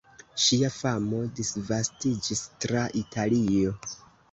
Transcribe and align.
Ŝia 0.45 0.71
famo 0.77 1.19
disvastiĝis 1.41 2.43
tra 2.65 2.89
Italio. 3.05 3.79